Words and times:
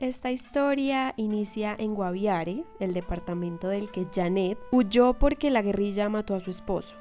Esta 0.00 0.30
historia 0.30 1.12
inicia 1.18 1.76
en 1.78 1.94
Guaviare, 1.94 2.64
el 2.78 2.94
departamento 2.94 3.68
del 3.68 3.90
que 3.90 4.06
Janet 4.10 4.58
huyó 4.72 5.12
porque 5.12 5.50
la 5.50 5.60
guerrilla 5.60 6.08
mató 6.08 6.34
a 6.34 6.40
su 6.40 6.50
esposo. 6.50 6.94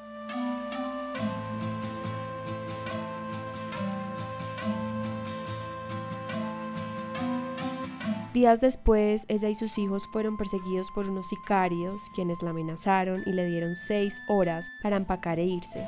Días 8.33 8.59
después, 8.59 9.25
ella 9.29 9.47
y 9.47 9.55
sus 9.55 9.77
hijos 9.77 10.05
fueron 10.11 10.35
perseguidos 10.35 10.91
por 10.91 11.07
unos 11.07 11.29
sicarios, 11.29 12.09
quienes 12.13 12.41
la 12.41 12.49
amenazaron 12.49 13.23
y 13.25 13.31
le 13.31 13.45
dieron 13.45 13.77
seis 13.77 14.21
horas 14.27 14.69
para 14.83 14.97
empacar 14.97 15.39
e 15.39 15.45
irse. 15.45 15.85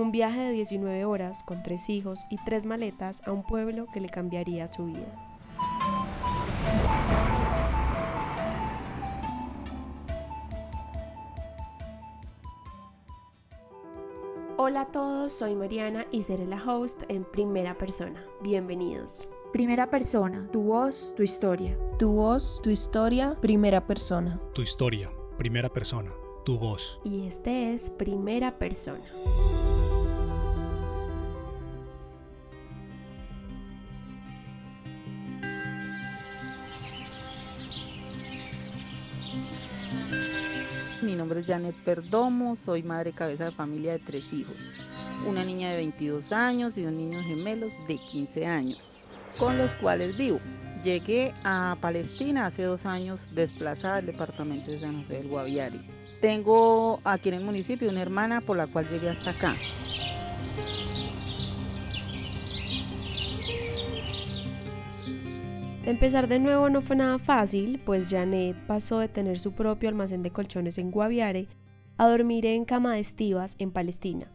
Un 0.00 0.12
viaje 0.12 0.40
de 0.40 0.52
19 0.52 1.04
horas 1.04 1.42
con 1.42 1.62
tres 1.62 1.90
hijos 1.90 2.20
y 2.30 2.38
tres 2.46 2.64
maletas 2.64 3.20
a 3.26 3.32
un 3.32 3.42
pueblo 3.42 3.86
que 3.92 4.00
le 4.00 4.08
cambiaría 4.08 4.66
su 4.66 4.86
vida. 4.86 5.14
Hola 14.56 14.80
a 14.80 14.86
todos, 14.86 15.34
soy 15.34 15.54
Mariana 15.54 16.06
y 16.10 16.22
seré 16.22 16.46
la 16.46 16.64
host 16.64 17.02
en 17.08 17.24
primera 17.24 17.76
persona. 17.76 18.24
Bienvenidos. 18.40 19.28
Primera 19.52 19.90
persona, 19.90 20.48
tu 20.50 20.62
voz, 20.62 21.12
tu 21.14 21.22
historia. 21.22 21.76
Tu 21.98 22.10
voz, 22.10 22.58
tu 22.62 22.70
historia, 22.70 23.36
primera 23.42 23.86
persona. 23.86 24.40
Tu 24.54 24.62
historia, 24.62 25.10
primera 25.36 25.68
persona, 25.68 26.10
tu 26.46 26.58
voz. 26.58 26.98
Y 27.04 27.26
este 27.26 27.74
es 27.74 27.90
primera 27.90 28.58
persona. 28.58 29.04
Janet 41.50 41.74
Perdomo, 41.84 42.54
soy 42.54 42.84
madre 42.84 43.12
cabeza 43.12 43.46
de 43.46 43.50
familia 43.50 43.90
de 43.90 43.98
tres 43.98 44.32
hijos, 44.32 44.54
una 45.26 45.44
niña 45.44 45.70
de 45.70 45.78
22 45.78 46.30
años 46.30 46.78
y 46.78 46.82
dos 46.82 46.92
niños 46.92 47.24
gemelos 47.24 47.72
de 47.88 47.98
15 47.98 48.46
años 48.46 48.88
con 49.36 49.58
los 49.58 49.72
cuales 49.72 50.16
vivo. 50.16 50.38
Llegué 50.84 51.34
a 51.42 51.76
Palestina 51.80 52.46
hace 52.46 52.62
dos 52.62 52.86
años 52.86 53.20
desplazada 53.34 53.96
del 53.96 54.06
departamento 54.06 54.70
de 54.70 54.78
San 54.78 55.02
José 55.02 55.14
del 55.14 55.28
Guaviare. 55.28 55.80
Tengo 56.20 57.00
aquí 57.02 57.30
en 57.30 57.34
el 57.34 57.44
municipio 57.44 57.90
una 57.90 58.02
hermana 58.02 58.40
por 58.40 58.56
la 58.56 58.68
cual 58.68 58.88
llegué 58.88 59.08
hasta 59.10 59.30
acá. 59.30 59.56
Empezar 65.90 66.28
de 66.28 66.38
nuevo 66.38 66.70
no 66.70 66.82
fue 66.82 66.94
nada 66.94 67.18
fácil, 67.18 67.80
pues 67.84 68.10
Janet 68.10 68.56
pasó 68.68 69.00
de 69.00 69.08
tener 69.08 69.40
su 69.40 69.54
propio 69.54 69.88
almacén 69.88 70.22
de 70.22 70.30
colchones 70.30 70.78
en 70.78 70.92
Guaviare 70.92 71.48
a 71.98 72.06
dormir 72.06 72.46
en 72.46 72.64
cama 72.64 72.94
de 72.94 73.00
estivas 73.00 73.56
en 73.58 73.72
Palestina, 73.72 74.28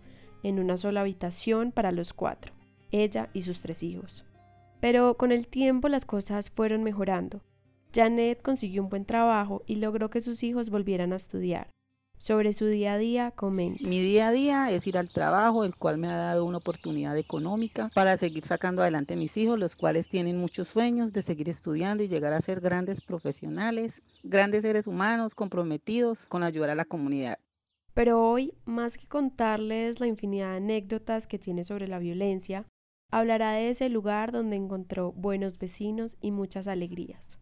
en 0.43 0.59
una 0.59 0.75
sola 0.75 0.99
habitación 0.99 1.71
para 1.71 1.93
los 1.93 2.11
cuatro, 2.11 2.51
ella 2.91 3.29
y 3.31 3.43
sus 3.43 3.61
tres 3.61 3.83
hijos. 3.83 4.25
Pero 4.81 5.15
con 5.15 5.31
el 5.31 5.47
tiempo 5.47 5.87
las 5.87 6.05
cosas 6.05 6.49
fueron 6.49 6.83
mejorando. 6.83 7.41
Janet 7.93 8.41
consiguió 8.41 8.83
un 8.83 8.89
buen 8.89 9.05
trabajo 9.05 9.63
y 9.65 9.77
logró 9.77 10.09
que 10.09 10.19
sus 10.19 10.43
hijos 10.43 10.69
volvieran 10.69 11.13
a 11.13 11.15
estudiar. 11.15 11.69
Sobre 12.17 12.53
su 12.53 12.65
día 12.65 12.93
a 12.93 12.97
día, 12.97 13.31
comenta. 13.31 13.87
Mi 13.87 14.01
día 14.01 14.29
a 14.29 14.31
día 14.31 14.71
es 14.71 14.87
ir 14.87 14.97
al 14.97 15.11
trabajo, 15.11 15.63
el 15.63 15.75
cual 15.75 15.97
me 15.97 16.07
ha 16.07 16.15
dado 16.15 16.45
una 16.45 16.57
oportunidad 16.57 17.17
económica 17.17 17.89
para 17.93 18.17
seguir 18.17 18.43
sacando 18.43 18.81
adelante 18.81 19.13
a 19.13 19.17
mis 19.17 19.37
hijos, 19.37 19.59
los 19.59 19.75
cuales 19.75 20.09
tienen 20.09 20.37
muchos 20.37 20.69
sueños 20.69 21.13
de 21.13 21.21
seguir 21.21 21.49
estudiando 21.49 22.03
y 22.03 22.07
llegar 22.07 22.33
a 22.33 22.41
ser 22.41 22.61
grandes 22.61 23.01
profesionales, 23.01 24.01
grandes 24.23 24.63
seres 24.63 24.87
humanos 24.87 25.35
comprometidos 25.35 26.25
con 26.25 26.43
ayudar 26.43 26.71
a 26.71 26.75
la 26.75 26.85
comunidad. 26.85 27.37
Pero 27.93 28.21
hoy, 28.21 28.53
más 28.65 28.97
que 28.97 29.07
contarles 29.07 29.99
la 29.99 30.07
infinidad 30.07 30.51
de 30.51 30.57
anécdotas 30.57 31.27
que 31.27 31.39
tiene 31.39 31.63
sobre 31.63 31.87
la 31.87 31.99
violencia, 31.99 32.65
hablará 33.11 33.53
de 33.53 33.69
ese 33.69 33.87
lugar 33.89 34.31
donde 34.31 34.55
encontró 34.55 35.11
buenos 35.13 35.57
vecinos 35.57 36.17
y 36.19 36.31
muchas 36.31 36.67
alegrías. 36.67 37.39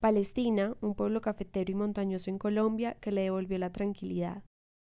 Palestina, 0.00 0.74
un 0.80 0.94
pueblo 0.94 1.20
cafetero 1.20 1.70
y 1.70 1.74
montañoso 1.74 2.30
en 2.30 2.38
Colombia 2.38 2.96
que 3.02 3.12
le 3.12 3.20
devolvió 3.20 3.58
la 3.58 3.70
tranquilidad. 3.70 4.42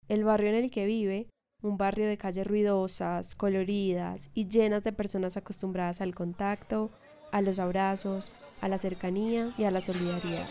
El 0.09 0.25
barrio 0.25 0.49
en 0.49 0.55
el 0.55 0.69
que 0.69 0.85
vive, 0.85 1.29
un 1.63 1.77
barrio 1.77 2.07
de 2.07 2.17
calles 2.17 2.45
ruidosas, 2.45 3.33
coloridas 3.33 4.29
y 4.33 4.49
llenas 4.49 4.83
de 4.83 4.91
personas 4.91 5.37
acostumbradas 5.37 6.01
al 6.01 6.13
contacto, 6.13 6.89
a 7.31 7.41
los 7.41 7.57
abrazos, 7.57 8.31
a 8.59 8.67
la 8.67 8.77
cercanía 8.77 9.53
y 9.57 9.63
a 9.63 9.71
la 9.71 9.79
solidaridad. 9.79 10.45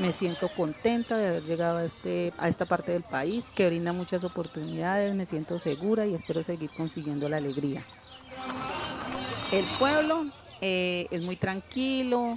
Me 0.00 0.12
siento 0.12 0.48
contenta 0.56 1.16
de 1.16 1.28
haber 1.28 1.44
llegado 1.44 1.78
a, 1.78 1.84
este, 1.84 2.32
a 2.38 2.48
esta 2.48 2.66
parte 2.66 2.90
del 2.90 3.04
país 3.04 3.44
que 3.54 3.68
brinda 3.68 3.92
muchas 3.92 4.24
oportunidades, 4.24 5.14
me 5.14 5.26
siento 5.26 5.60
segura 5.60 6.06
y 6.06 6.14
espero 6.14 6.42
seguir 6.42 6.70
consiguiendo 6.76 7.28
la 7.28 7.36
alegría. 7.36 7.84
El 9.50 9.64
pueblo 9.78 10.26
eh, 10.60 11.06
es 11.10 11.22
muy 11.22 11.36
tranquilo, 11.36 12.34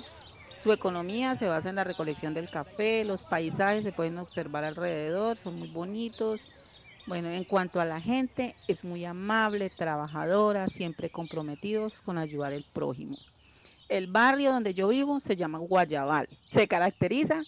su 0.63 0.71
economía 0.71 1.35
se 1.35 1.47
basa 1.47 1.67
en 1.67 1.75
la 1.75 1.83
recolección 1.83 2.33
del 2.33 2.49
café, 2.49 3.03
los 3.03 3.21
paisajes 3.21 3.83
se 3.83 3.91
pueden 3.91 4.17
observar 4.17 4.63
alrededor, 4.63 5.35
son 5.35 5.59
muy 5.59 5.67
bonitos. 5.67 6.47
Bueno, 7.07 7.29
en 7.29 7.43
cuanto 7.43 7.81
a 7.81 7.85
la 7.85 7.99
gente, 7.99 8.55
es 8.69 8.85
muy 8.85 9.03
amable, 9.03 9.69
trabajadora, 9.69 10.67
siempre 10.67 11.09
comprometidos 11.09 11.99
con 11.99 12.17
ayudar 12.17 12.53
al 12.53 12.63
prójimo. 12.71 13.17
El 13.89 14.07
barrio 14.07 14.53
donde 14.53 14.73
yo 14.73 14.87
vivo 14.87 15.19
se 15.19 15.35
llama 15.35 15.57
Guayabal. 15.57 16.29
Se 16.49 16.65
caracteriza 16.69 17.43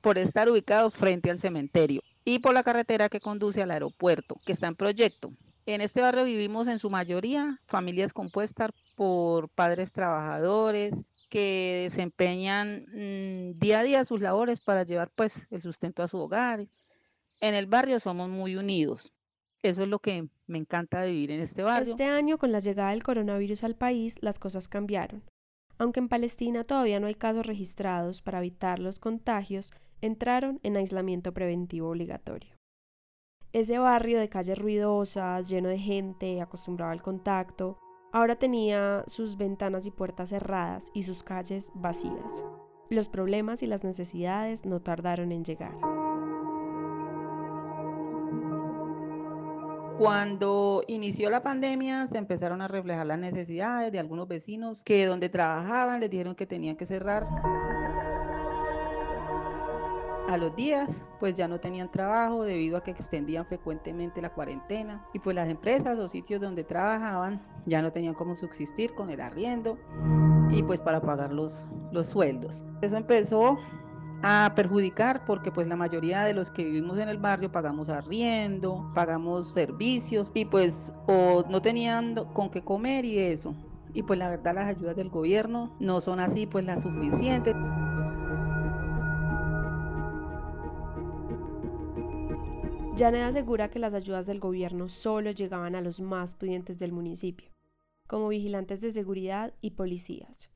por 0.00 0.18
estar 0.18 0.50
ubicado 0.50 0.90
frente 0.90 1.30
al 1.30 1.38
cementerio 1.38 2.02
y 2.24 2.40
por 2.40 2.52
la 2.52 2.64
carretera 2.64 3.08
que 3.08 3.20
conduce 3.20 3.62
al 3.62 3.70
aeropuerto, 3.70 4.36
que 4.44 4.52
está 4.52 4.66
en 4.66 4.74
proyecto. 4.74 5.30
En 5.66 5.80
este 5.80 6.02
barrio 6.02 6.24
vivimos 6.24 6.68
en 6.68 6.78
su 6.78 6.90
mayoría 6.90 7.58
familias 7.66 8.12
compuestas 8.12 8.70
por 8.96 9.48
padres 9.48 9.92
trabajadores 9.92 10.94
que 11.30 11.88
desempeñan 11.88 12.86
mm, 12.92 13.58
día 13.58 13.80
a 13.80 13.82
día 13.82 14.04
sus 14.04 14.20
labores 14.20 14.60
para 14.60 14.84
llevar 14.84 15.10
pues 15.14 15.32
el 15.50 15.62
sustento 15.62 16.02
a 16.02 16.08
su 16.08 16.18
hogar. 16.18 16.66
En 17.40 17.54
el 17.54 17.66
barrio 17.66 17.98
somos 17.98 18.28
muy 18.28 18.56
unidos. 18.56 19.12
Eso 19.62 19.82
es 19.82 19.88
lo 19.88 19.98
que 19.98 20.28
me 20.46 20.58
encanta 20.58 21.00
de 21.00 21.10
vivir 21.10 21.30
en 21.30 21.40
este 21.40 21.62
barrio. 21.62 21.92
Este 21.92 22.04
año, 22.04 22.36
con 22.36 22.52
la 22.52 22.58
llegada 22.58 22.90
del 22.90 23.02
coronavirus 23.02 23.64
al 23.64 23.74
país, 23.74 24.18
las 24.20 24.38
cosas 24.38 24.68
cambiaron. 24.68 25.24
Aunque 25.78 26.00
en 26.00 26.08
Palestina 26.08 26.64
todavía 26.64 27.00
no 27.00 27.06
hay 27.06 27.14
casos 27.14 27.46
registrados 27.46 28.20
para 28.20 28.38
evitar 28.38 28.78
los 28.78 28.98
contagios, 28.98 29.72
entraron 30.02 30.60
en 30.62 30.76
aislamiento 30.76 31.32
preventivo 31.32 31.88
obligatorio. 31.88 32.53
Ese 33.54 33.78
barrio 33.78 34.18
de 34.18 34.28
calles 34.28 34.58
ruidosas, 34.58 35.48
lleno 35.48 35.68
de 35.68 35.78
gente, 35.78 36.42
acostumbrado 36.42 36.90
al 36.90 37.02
contacto, 37.02 37.78
ahora 38.10 38.34
tenía 38.34 39.04
sus 39.06 39.36
ventanas 39.36 39.86
y 39.86 39.92
puertas 39.92 40.30
cerradas 40.30 40.90
y 40.92 41.04
sus 41.04 41.22
calles 41.22 41.70
vacías. 41.72 42.44
Los 42.90 43.08
problemas 43.08 43.62
y 43.62 43.68
las 43.68 43.84
necesidades 43.84 44.66
no 44.66 44.80
tardaron 44.80 45.30
en 45.30 45.44
llegar. 45.44 45.70
Cuando 49.98 50.82
inició 50.88 51.30
la 51.30 51.44
pandemia 51.44 52.08
se 52.08 52.18
empezaron 52.18 52.60
a 52.60 52.66
reflejar 52.66 53.06
las 53.06 53.20
necesidades 53.20 53.92
de 53.92 54.00
algunos 54.00 54.26
vecinos 54.26 54.82
que 54.82 55.06
donde 55.06 55.28
trabajaban 55.28 56.00
les 56.00 56.10
dijeron 56.10 56.34
que 56.34 56.48
tenían 56.48 56.74
que 56.74 56.86
cerrar. 56.86 57.28
A 60.28 60.38
los 60.38 60.56
días, 60.56 60.88
pues 61.20 61.34
ya 61.34 61.46
no 61.48 61.60
tenían 61.60 61.90
trabajo 61.90 62.44
debido 62.44 62.78
a 62.78 62.82
que 62.82 62.92
extendían 62.92 63.44
frecuentemente 63.44 64.22
la 64.22 64.30
cuarentena 64.30 65.04
y 65.12 65.18
pues 65.18 65.36
las 65.36 65.48
empresas 65.48 65.98
o 65.98 66.08
sitios 66.08 66.40
donde 66.40 66.64
trabajaban 66.64 67.42
ya 67.66 67.82
no 67.82 67.92
tenían 67.92 68.14
cómo 68.14 68.34
subsistir 68.34 68.94
con 68.94 69.10
el 69.10 69.20
arriendo 69.20 69.78
y 70.50 70.62
pues 70.62 70.80
para 70.80 71.02
pagar 71.02 71.30
los, 71.30 71.68
los 71.92 72.08
sueldos. 72.08 72.64
Eso 72.80 72.96
empezó 72.96 73.58
a 74.22 74.52
perjudicar 74.56 75.26
porque 75.26 75.52
pues 75.52 75.66
la 75.66 75.76
mayoría 75.76 76.24
de 76.24 76.32
los 76.32 76.50
que 76.50 76.64
vivimos 76.64 76.98
en 76.98 77.10
el 77.10 77.18
barrio 77.18 77.52
pagamos 77.52 77.90
arriendo, 77.90 78.90
pagamos 78.94 79.52
servicios 79.52 80.30
y 80.32 80.46
pues 80.46 80.90
o 81.06 81.44
no 81.50 81.60
tenían 81.60 82.14
con 82.32 82.50
qué 82.50 82.62
comer 82.64 83.04
y 83.04 83.18
eso. 83.18 83.54
Y 83.92 84.02
pues 84.02 84.18
la 84.18 84.30
verdad 84.30 84.54
las 84.54 84.68
ayudas 84.68 84.96
del 84.96 85.10
gobierno 85.10 85.76
no 85.78 86.00
son 86.00 86.18
así 86.18 86.46
pues 86.46 86.64
las 86.64 86.80
suficientes. 86.80 87.54
Janet 92.96 93.22
asegura 93.22 93.70
que 93.70 93.80
las 93.80 93.92
ayudas 93.92 94.24
del 94.26 94.38
gobierno 94.38 94.88
solo 94.88 95.32
llegaban 95.32 95.74
a 95.74 95.80
los 95.80 96.00
más 96.00 96.36
pudientes 96.36 96.78
del 96.78 96.92
municipio, 96.92 97.50
como 98.06 98.28
vigilantes 98.28 98.80
de 98.80 98.92
seguridad 98.92 99.52
y 99.60 99.72
policías. 99.72 100.50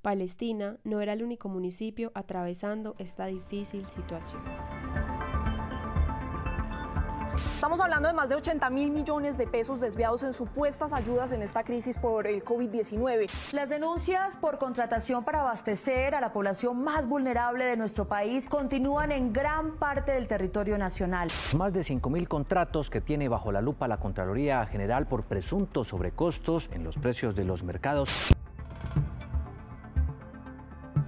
Palestina 0.00 0.78
no 0.84 1.02
era 1.02 1.12
el 1.12 1.22
único 1.22 1.50
municipio 1.50 2.10
atravesando 2.14 2.94
esta 2.98 3.26
difícil 3.26 3.84
situación. 3.84 4.42
Estamos 7.26 7.80
hablando 7.80 8.08
de 8.08 8.14
más 8.14 8.28
de 8.28 8.34
80 8.34 8.68
mil 8.70 8.90
millones 8.90 9.38
de 9.38 9.46
pesos 9.46 9.80
desviados 9.80 10.22
en 10.22 10.34
supuestas 10.34 10.92
ayudas 10.92 11.32
en 11.32 11.42
esta 11.42 11.62
crisis 11.62 11.96
por 11.96 12.26
el 12.26 12.44
COVID-19. 12.44 13.30
Las 13.52 13.68
denuncias 13.68 14.36
por 14.36 14.58
contratación 14.58 15.24
para 15.24 15.40
abastecer 15.40 16.14
a 16.14 16.20
la 16.20 16.32
población 16.32 16.82
más 16.82 17.06
vulnerable 17.06 17.64
de 17.64 17.76
nuestro 17.76 18.08
país 18.08 18.48
continúan 18.48 19.12
en 19.12 19.32
gran 19.32 19.76
parte 19.76 20.12
del 20.12 20.26
territorio 20.26 20.78
nacional. 20.78 21.28
Más 21.56 21.72
de 21.72 21.84
5 21.84 22.10
mil 22.10 22.28
contratos 22.28 22.90
que 22.90 23.00
tiene 23.00 23.28
bajo 23.28 23.52
la 23.52 23.60
lupa 23.60 23.88
la 23.88 23.98
Contraloría 23.98 24.66
General 24.66 25.06
por 25.06 25.24
presuntos 25.24 25.88
sobrecostos 25.88 26.68
en 26.72 26.84
los 26.84 26.98
precios 26.98 27.34
de 27.34 27.44
los 27.44 27.62
mercados. 27.62 28.32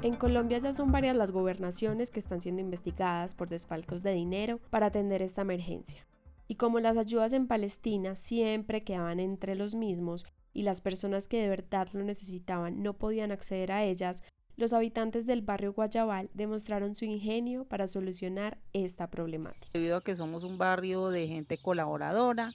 En 0.04 0.16
Colombia 0.16 0.58
ya 0.58 0.74
son 0.74 0.92
varias 0.92 1.16
las 1.16 1.30
gobernaciones 1.30 2.10
que 2.10 2.18
están 2.18 2.42
siendo 2.42 2.60
investigadas 2.60 3.34
por 3.34 3.48
desfalcos 3.48 4.02
de 4.02 4.12
dinero 4.12 4.60
para 4.68 4.88
atender 4.88 5.22
esta 5.22 5.40
emergencia. 5.40 6.06
Y 6.46 6.56
como 6.56 6.78
las 6.78 6.98
ayudas 6.98 7.32
en 7.32 7.46
Palestina 7.46 8.14
siempre 8.14 8.84
quedaban 8.84 9.18
entre 9.18 9.54
los 9.54 9.74
mismos 9.74 10.26
y 10.52 10.64
las 10.64 10.82
personas 10.82 11.26
que 11.26 11.40
de 11.40 11.48
verdad 11.48 11.88
lo 11.94 12.04
necesitaban 12.04 12.82
no 12.82 12.92
podían 12.98 13.32
acceder 13.32 13.72
a 13.72 13.82
ellas, 13.82 14.22
los 14.56 14.74
habitantes 14.74 15.24
del 15.24 15.40
barrio 15.40 15.72
Guayabal 15.72 16.28
demostraron 16.34 16.94
su 16.94 17.06
ingenio 17.06 17.64
para 17.64 17.86
solucionar 17.86 18.58
esta 18.74 19.10
problemática. 19.10 19.70
Debido 19.72 19.96
a 19.96 20.02
que 20.02 20.16
somos 20.16 20.44
un 20.44 20.58
barrio 20.58 21.08
de 21.08 21.28
gente 21.28 21.56
colaboradora, 21.56 22.52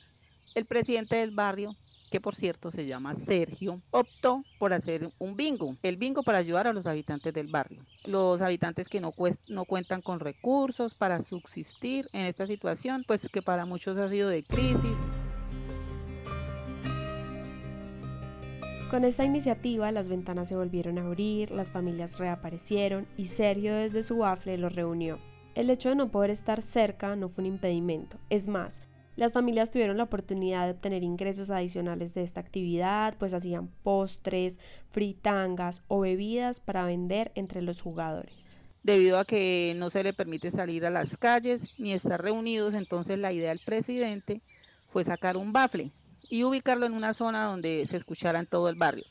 el 0.56 0.66
presidente 0.66 1.16
del 1.18 1.32
barrio, 1.32 1.76
que 2.10 2.20
por 2.20 2.36
cierto 2.36 2.72
se 2.72 2.86
llama 2.86 3.16
Sergio, 3.16 3.82
optó 3.92 4.44
por 4.58 4.74
hacer 4.74 5.12
un 5.20 5.36
bingo, 5.36 5.78
el 5.84 5.98
bingo 5.98 6.24
para 6.24 6.40
ayudar 6.40 6.68
a 6.68 6.74
los 6.74 6.88
habitantes 6.88 7.34
del 7.34 7.48
barrio. 7.48 7.86
Los 8.06 8.42
habitantes 8.42 8.88
que 8.90 9.00
no, 9.00 9.12
cuentan 9.12 10.02
con 10.02 10.20
recursos 10.20 10.96
para 10.96 11.22
subsistir 11.24 12.10
en 12.14 12.26
esta 12.26 12.48
situación, 12.48 13.04
pues 13.08 13.28
que 13.32 13.42
para 13.42 13.66
muchos 13.66 13.98
ha 13.98 14.10
sido 14.10 14.30
de 14.30 14.44
crisis. 14.44 14.98
Con 18.90 19.04
esta 19.04 19.24
iniciativa 19.24 19.92
las 19.92 20.08
ventanas 20.08 20.48
se 20.50 20.56
volvieron 20.56 20.98
a 20.98 21.06
abrir, 21.06 21.52
las 21.52 21.70
familias 21.70 22.18
reaparecieron 22.18 23.08
y 23.18 23.26
Sergio 23.26 23.76
desde 23.76 24.02
su 24.02 24.18
bafle 24.18 24.58
los 24.58 24.74
reunió. 24.74 25.20
El 25.54 25.70
hecho 25.70 25.90
de 25.90 25.96
no 25.96 26.10
poder 26.10 26.32
estar 26.32 26.64
cerca 26.64 27.16
no 27.16 27.30
fue 27.30 27.44
un 27.44 27.48
impedimento, 27.48 28.18
es 28.32 28.48
más, 28.48 28.82
las 29.20 29.34
familias 29.34 29.70
tuvieron 29.70 29.98
la 29.98 30.04
oportunidad 30.04 30.66
de 30.66 30.72
obtener 30.72 31.04
ingresos 31.04 31.52
adicionales 31.52 32.14
de 32.14 32.24
esta 32.24 32.40
actividad, 32.40 33.18
pues 33.18 33.34
hacían 33.34 33.68
postres, 33.84 34.60
fritangas 34.92 35.84
o 35.90 36.00
bebidas 36.00 36.62
para 36.62 36.86
vender 36.86 37.34
entre 37.36 37.62
los 37.62 37.82
jugadores. 37.82 38.58
Debido 38.82 39.20
a 39.20 39.26
que 39.26 39.74
no 39.76 39.90
se 39.90 40.04
le 40.04 40.14
permite 40.14 40.52
salir 40.52 40.86
a 40.86 40.90
las 40.90 41.18
calles 41.18 41.68
ni 41.78 41.92
estar 41.92 42.22
reunidos, 42.22 42.74
entonces 42.74 43.20
la 43.20 43.34
idea 43.34 43.50
del 43.50 43.60
presidente 43.60 44.42
fue 44.88 45.04
sacar 45.04 45.36
un 45.36 45.52
bafle 45.52 45.92
y 46.30 46.46
ubicarlo 46.46 46.86
en 46.86 46.94
una 46.94 47.14
zona 47.14 47.44
donde 47.44 47.86
se 47.90 47.98
escuchara 47.98 48.40
en 48.40 48.48
todo 48.48 48.70
el 48.70 48.76
barrio. 48.76 49.04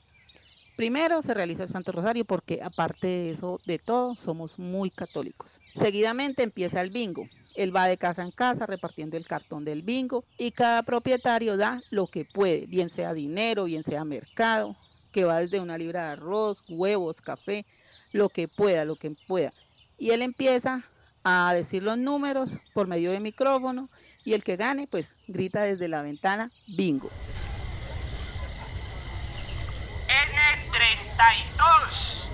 Primero 0.79 1.23
se 1.23 1.35
realiza 1.35 1.65
el 1.65 1.69
Santo 1.69 1.91
Rosario 1.91 2.25
porque 2.25 2.63
aparte 2.63 3.09
de 3.09 3.31
eso, 3.33 3.59
de 3.67 3.81
todo, 3.81 4.15
somos 4.15 4.61
muy 4.61 4.91
católicos. 4.91 5.59
Seguidamente 5.75 6.45
empieza 6.45 6.81
el 6.81 6.91
bingo. 6.91 7.29
Él 7.57 7.75
va 7.75 7.89
de 7.89 7.97
casa 7.97 8.23
en 8.23 8.31
casa 8.31 8.65
repartiendo 8.65 9.17
el 9.17 9.27
cartón 9.27 9.65
del 9.65 9.83
bingo 9.83 10.25
y 10.39 10.53
cada 10.53 10.85
propietario 10.85 11.57
da 11.57 11.83
lo 11.91 12.07
que 12.07 12.25
puede, 12.25 12.67
bien 12.67 12.91
sea 12.91 13.13
dinero, 13.13 13.65
bien 13.65 13.83
sea 13.83 14.05
mercado, 14.05 14.77
que 15.11 15.25
va 15.25 15.41
desde 15.41 15.59
una 15.59 15.77
libra 15.77 16.05
de 16.05 16.13
arroz, 16.13 16.63
huevos, 16.69 17.21
café, 17.21 17.67
lo 18.13 18.29
que 18.29 18.47
pueda, 18.47 18.85
lo 18.85 18.95
que 18.95 19.11
pueda. 19.27 19.53
Y 19.99 20.11
él 20.11 20.23
empieza 20.23 20.85
a 21.25 21.53
decir 21.55 21.83
los 21.83 21.99
números 21.99 22.51
por 22.73 22.87
medio 22.87 23.11
de 23.11 23.19
micrófono 23.19 23.91
y 24.25 24.35
el 24.35 24.45
que 24.45 24.55
gane 24.55 24.87
pues 24.89 25.17
grita 25.27 25.63
desde 25.63 25.89
la 25.89 26.03
ventana 26.03 26.53
bingo. 26.77 27.11
N32. 30.29 32.29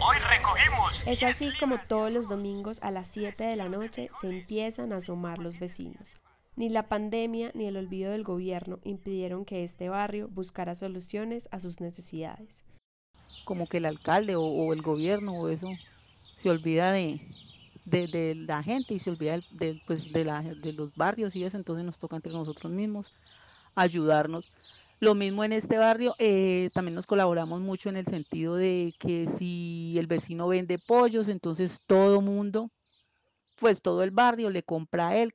Hoy 0.00 0.16
recogimos. 0.28 1.02
Es 1.06 1.22
así 1.22 1.50
como 1.58 1.78
todos 1.78 2.12
los 2.12 2.28
domingos 2.28 2.80
a 2.82 2.90
las 2.90 3.08
7 3.08 3.44
de 3.44 3.56
la 3.56 3.68
noche 3.68 4.10
se 4.20 4.28
empiezan 4.28 4.92
a 4.92 4.96
asomar 4.96 5.38
los 5.38 5.58
vecinos. 5.58 6.16
Ni 6.56 6.68
la 6.68 6.88
pandemia 6.88 7.52
ni 7.54 7.66
el 7.66 7.76
olvido 7.76 8.10
del 8.10 8.24
gobierno 8.24 8.80
impidieron 8.82 9.44
que 9.44 9.62
este 9.62 9.88
barrio 9.88 10.28
buscara 10.28 10.74
soluciones 10.74 11.48
a 11.52 11.60
sus 11.60 11.80
necesidades. 11.80 12.64
Como 13.44 13.68
que 13.68 13.76
el 13.76 13.84
alcalde 13.84 14.34
o, 14.36 14.72
el 14.72 14.82
gobierno 14.82 15.32
o 15.32 15.48
eso 15.48 15.68
se 16.36 16.50
olvida 16.50 16.90
de, 16.90 17.20
de, 17.84 18.34
la 18.34 18.62
gente 18.62 18.94
y 18.94 18.98
se 18.98 19.10
olvida 19.10 19.38
de, 19.52 19.80
pues, 19.86 20.12
de, 20.12 20.24
la, 20.24 20.42
de 20.42 20.72
los 20.72 20.94
barrios 20.96 21.36
y 21.36 21.44
eso, 21.44 21.56
entonces 21.56 21.84
nos 21.84 21.98
toca 21.98 22.16
entre 22.16 22.32
nosotros 22.32 22.72
mismos 22.72 23.12
ayudarnos 23.76 24.52
lo 25.00 25.14
mismo 25.14 25.44
en 25.44 25.52
este 25.52 25.78
barrio, 25.78 26.14
eh, 26.18 26.70
también 26.74 26.94
nos 26.94 27.06
colaboramos 27.06 27.60
mucho 27.60 27.88
en 27.88 27.96
el 27.96 28.06
sentido 28.06 28.56
de 28.56 28.94
que 28.98 29.28
si 29.38 29.96
el 29.98 30.06
vecino 30.06 30.48
vende 30.48 30.78
pollos, 30.78 31.28
entonces 31.28 31.80
todo 31.86 32.20
mundo, 32.20 32.70
pues 33.56 33.80
todo 33.80 34.02
el 34.02 34.10
barrio 34.10 34.50
le 34.50 34.62
compra 34.62 35.08
a 35.08 35.16
él. 35.16 35.32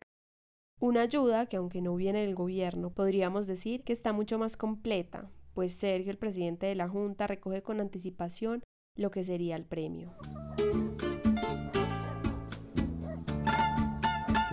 Una 0.79 1.01
ayuda 1.01 1.45
que 1.45 1.57
aunque 1.57 1.81
no 1.81 1.95
viene 1.95 2.25
del 2.25 2.35
gobierno, 2.35 2.89
podríamos 2.89 3.47
decir 3.47 3.83
que 3.83 3.93
está 3.93 4.11
mucho 4.11 4.37
más 4.37 4.57
completa, 4.57 5.29
pues 5.53 5.73
Sergio, 5.73 6.11
el 6.11 6.17
presidente 6.17 6.65
de 6.65 6.75
la 6.75 6.89
Junta, 6.89 7.27
recoge 7.27 7.61
con 7.61 7.79
anticipación 7.79 8.63
lo 8.95 9.11
que 9.11 9.23
sería 9.23 9.55
el 9.55 9.65
premio. 9.65 10.13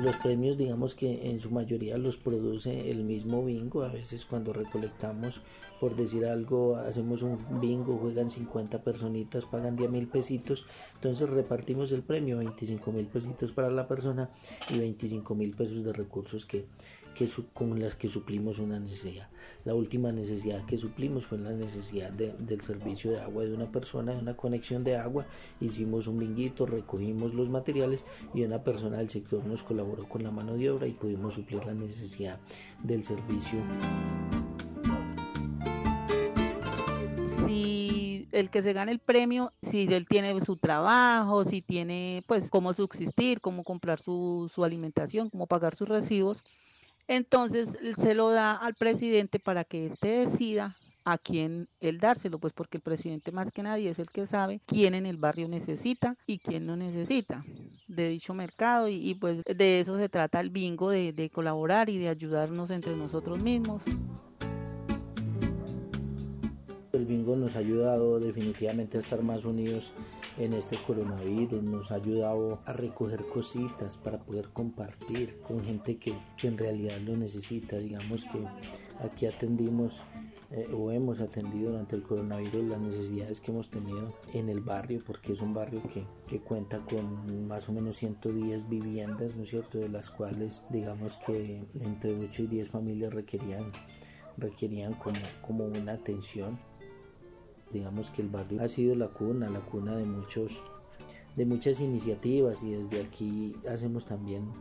Los 0.02 0.16
premios, 0.16 0.56
digamos 0.56 0.94
que 0.94 1.28
en 1.28 1.40
su 1.40 1.50
mayoría 1.50 1.98
los 1.98 2.16
produce 2.16 2.90
el 2.90 3.04
mismo 3.04 3.44
bingo. 3.44 3.82
A 3.82 3.88
veces 3.88 4.24
cuando 4.24 4.54
recolectamos, 4.54 5.42
por 5.78 5.94
decir 5.94 6.24
algo, 6.24 6.76
hacemos 6.76 7.20
un 7.20 7.60
bingo, 7.60 7.98
juegan 7.98 8.30
50 8.30 8.82
personitas, 8.82 9.44
pagan 9.44 9.76
10 9.76 9.90
mil 9.90 10.08
pesitos. 10.08 10.64
Entonces 10.94 11.28
repartimos 11.28 11.92
el 11.92 12.02
premio, 12.02 12.38
25 12.38 12.92
mil 12.92 13.08
pesitos 13.08 13.52
para 13.52 13.70
la 13.70 13.88
persona 13.88 14.30
y 14.70 14.78
25 14.78 15.34
mil 15.34 15.54
pesos 15.54 15.84
de 15.84 15.92
recursos 15.92 16.46
que 16.46 16.64
que 17.14 17.28
con 17.52 17.78
las 17.80 17.94
que 17.94 18.08
suplimos 18.08 18.58
una 18.58 18.78
necesidad. 18.78 19.28
La 19.64 19.74
última 19.74 20.12
necesidad 20.12 20.64
que 20.64 20.78
suplimos 20.78 21.26
fue 21.26 21.38
la 21.38 21.50
necesidad 21.50 22.12
del 22.12 22.60
servicio 22.60 23.10
de 23.10 23.20
agua 23.20 23.44
de 23.44 23.54
una 23.54 23.70
persona, 23.70 24.12
de 24.12 24.18
una 24.20 24.36
conexión 24.36 24.84
de 24.84 24.96
agua. 24.96 25.26
Hicimos 25.60 26.06
un 26.06 26.18
binguito, 26.18 26.66
recogimos 26.66 27.34
los 27.34 27.50
materiales 27.50 28.04
y 28.34 28.42
una 28.42 28.62
persona 28.62 28.98
del 28.98 29.08
sector 29.08 29.44
nos 29.44 29.62
colaboró 29.62 30.08
con 30.08 30.22
la 30.22 30.30
mano 30.30 30.54
de 30.54 30.70
obra 30.70 30.86
y 30.86 30.92
pudimos 30.92 31.34
suplir 31.34 31.64
la 31.64 31.74
necesidad 31.74 32.38
del 32.82 33.04
servicio. 33.04 33.58
Si 37.46 38.28
el 38.32 38.50
que 38.50 38.62
se 38.62 38.72
gane 38.72 38.92
el 38.92 38.98
premio, 38.98 39.52
si 39.62 39.82
él 39.92 40.06
tiene 40.08 40.42
su 40.44 40.56
trabajo, 40.56 41.44
si 41.44 41.62
tiene 41.62 42.24
pues 42.26 42.48
cómo 42.48 42.72
subsistir, 42.72 43.40
cómo 43.40 43.64
comprar 43.64 44.00
su, 44.00 44.50
su 44.54 44.64
alimentación, 44.64 45.30
cómo 45.30 45.46
pagar 45.46 45.74
sus 45.74 45.88
recibos, 45.88 46.44
entonces 47.10 47.76
se 47.96 48.14
lo 48.14 48.30
da 48.30 48.52
al 48.52 48.74
presidente 48.76 49.40
para 49.40 49.64
que 49.64 49.86
éste 49.86 50.26
decida 50.26 50.76
a 51.04 51.18
quién 51.18 51.68
él 51.80 51.98
dárselo, 51.98 52.38
pues 52.38 52.52
porque 52.52 52.76
el 52.76 52.82
presidente 52.82 53.32
más 53.32 53.50
que 53.50 53.64
nadie 53.64 53.90
es 53.90 53.98
el 53.98 54.06
que 54.12 54.26
sabe 54.26 54.60
quién 54.64 54.94
en 54.94 55.06
el 55.06 55.16
barrio 55.16 55.48
necesita 55.48 56.16
y 56.24 56.38
quién 56.38 56.66
no 56.66 56.76
necesita 56.76 57.44
de 57.88 58.08
dicho 58.10 58.32
mercado 58.32 58.88
y, 58.88 59.16
pues 59.16 59.42
de 59.42 59.80
eso 59.80 59.98
se 59.98 60.08
trata 60.08 60.38
el 60.38 60.50
bingo, 60.50 60.90
de 60.90 61.30
colaborar 61.34 61.90
y 61.90 61.98
de 61.98 62.08
ayudarnos 62.08 62.70
entre 62.70 62.94
nosotros 62.94 63.42
mismos. 63.42 63.82
El 66.92 67.06
bingo 67.06 67.36
nos 67.36 67.54
ha 67.54 67.60
ayudado 67.60 68.18
definitivamente 68.18 68.96
a 68.96 69.00
estar 69.00 69.22
más 69.22 69.44
unidos 69.44 69.92
en 70.38 70.54
este 70.54 70.76
coronavirus, 70.76 71.62
nos 71.62 71.92
ha 71.92 71.94
ayudado 71.94 72.58
a 72.64 72.72
recoger 72.72 73.26
cositas 73.26 73.96
para 73.96 74.18
poder 74.18 74.48
compartir 74.48 75.38
con 75.40 75.62
gente 75.62 75.98
que, 75.98 76.12
en 76.42 76.58
realidad 76.58 76.98
lo 77.06 77.16
necesita. 77.16 77.78
Digamos 77.78 78.24
que 78.24 78.44
aquí 79.06 79.26
atendimos 79.26 80.02
eh, 80.50 80.66
o 80.74 80.90
hemos 80.90 81.20
atendido 81.20 81.70
durante 81.70 81.94
el 81.94 82.02
coronavirus 82.02 82.64
las 82.64 82.80
necesidades 82.80 83.40
que 83.40 83.52
hemos 83.52 83.70
tenido 83.70 84.12
en 84.32 84.48
el 84.48 84.60
barrio, 84.60 85.00
porque 85.06 85.34
es 85.34 85.40
un 85.40 85.54
barrio 85.54 85.82
que, 85.94 86.04
que, 86.26 86.40
cuenta 86.40 86.80
con 86.80 87.46
más 87.46 87.68
o 87.68 87.72
menos 87.72 87.94
110 87.98 88.68
viviendas, 88.68 89.36
¿no 89.36 89.44
es 89.44 89.50
cierto?, 89.50 89.78
de 89.78 89.88
las 89.88 90.10
cuales 90.10 90.64
digamos 90.70 91.18
que 91.18 91.62
entre 91.78 92.18
8 92.18 92.42
y 92.42 92.46
10 92.48 92.68
familias 92.68 93.14
requerían, 93.14 93.70
requerían 94.36 94.94
como, 94.94 95.20
como 95.46 95.66
una 95.66 95.92
atención 95.92 96.58
digamos 97.72 98.10
que 98.10 98.22
el 98.22 98.28
barrio 98.28 98.62
ha 98.62 98.68
sido 98.68 98.94
la 98.94 99.08
cuna, 99.08 99.48
la 99.48 99.60
cuna 99.60 99.96
de 99.96 100.04
muchos 100.04 100.62
de 101.36 101.46
muchas 101.46 101.80
iniciativas 101.80 102.62
y 102.62 102.72
desde 102.72 103.02
aquí 103.02 103.54
hacemos 103.68 104.04
también 104.04 104.52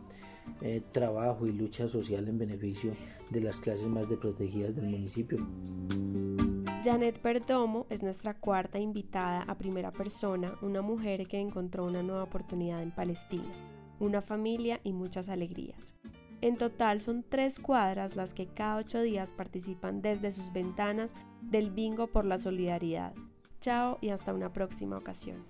eh, 0.62 0.80
trabajo 0.92 1.46
y 1.46 1.52
lucha 1.52 1.88
social 1.88 2.28
en 2.28 2.38
beneficio 2.38 2.94
de 3.30 3.40
las 3.40 3.60
clases 3.60 3.88
más 3.88 4.08
desprotegidas 4.08 4.74
del 4.74 4.86
municipio. 4.86 5.46
Janet 6.82 7.18
Perdomo 7.20 7.86
es 7.90 8.02
nuestra 8.02 8.34
cuarta 8.34 8.78
invitada 8.78 9.42
a 9.42 9.58
primera 9.58 9.92
persona, 9.92 10.52
una 10.62 10.80
mujer 10.80 11.26
que 11.26 11.38
encontró 11.38 11.84
una 11.84 12.02
nueva 12.02 12.22
oportunidad 12.22 12.82
en 12.82 12.90
Palestina, 12.90 13.44
una 13.98 14.22
familia 14.22 14.80
y 14.82 14.92
muchas 14.92 15.28
alegrías. 15.28 15.94
En 16.42 16.56
total 16.56 17.00
son 17.02 17.22
tres 17.22 17.58
cuadras 17.58 18.16
las 18.16 18.32
que 18.32 18.46
cada 18.46 18.76
ocho 18.76 19.02
días 19.02 19.32
participan 19.32 20.00
desde 20.00 20.32
sus 20.32 20.52
ventanas 20.52 21.12
del 21.42 21.70
bingo 21.70 22.06
por 22.06 22.24
la 22.24 22.38
solidaridad. 22.38 23.14
Chao 23.60 23.98
y 24.00 24.08
hasta 24.08 24.32
una 24.32 24.52
próxima 24.52 24.96
ocasión. 24.96 25.44